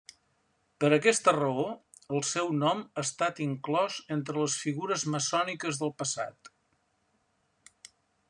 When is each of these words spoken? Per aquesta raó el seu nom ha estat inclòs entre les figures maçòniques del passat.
Per 0.83 0.87
aquesta 0.95 1.33
raó 1.35 1.65
el 2.19 2.23
seu 2.29 2.49
nom 2.61 2.79
ha 2.85 3.03
estat 3.03 3.41
inclòs 3.45 3.99
entre 4.17 4.43
les 4.45 4.57
figures 4.63 5.05
maçòniques 5.17 5.81
del 5.83 5.95
passat. 6.03 6.53